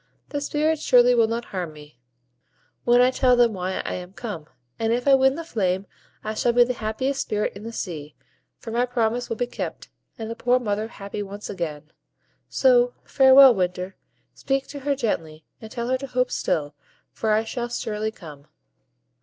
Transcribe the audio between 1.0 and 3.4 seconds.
will not harm me, when I tell